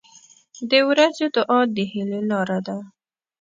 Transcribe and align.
•د 0.69 0.71
ورځې 0.89 1.25
دعا 1.35 1.59
د 1.75 1.77
هیلې 1.91 2.21
لاره 2.29 2.59
ده. 2.67 2.77